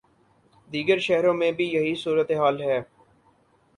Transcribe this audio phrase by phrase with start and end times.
[0.69, 2.79] دیگر شہروں میں بھی یہی صورت حال ہے۔